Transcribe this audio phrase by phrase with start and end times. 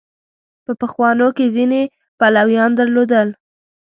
[0.65, 1.81] په پخوانو کې ځینې
[2.19, 3.27] پلویان درلودل.